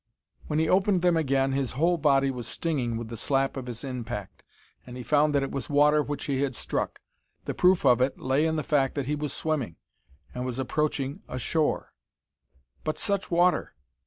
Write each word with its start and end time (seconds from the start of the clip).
When 0.47 0.57
he 0.57 0.67
opened 0.67 1.03
them 1.03 1.15
again, 1.15 1.51
his 1.51 1.73
whole 1.73 1.99
body 1.99 2.31
was 2.31 2.47
stinging 2.47 2.97
with 2.97 3.09
the 3.09 3.17
slap 3.17 3.55
of 3.55 3.67
his 3.67 3.83
impact, 3.83 4.41
and 4.83 4.97
he 4.97 5.03
found 5.03 5.35
that 5.35 5.43
it 5.43 5.51
was 5.51 5.69
water 5.69 6.01
which 6.01 6.25
he 6.25 6.41
had 6.41 6.55
struck. 6.55 7.01
The 7.45 7.53
proof 7.53 7.85
of 7.85 8.01
it 8.01 8.19
lay 8.19 8.47
in 8.47 8.55
the 8.55 8.63
fact 8.63 8.95
that 8.95 9.05
he 9.05 9.13
was 9.13 9.31
swimming, 9.31 9.75
and 10.33 10.43
was 10.43 10.57
approaching 10.57 11.21
a 11.27 11.37
shore. 11.37 11.93
But 12.83 12.97
such 12.97 13.29
water! 13.29 13.75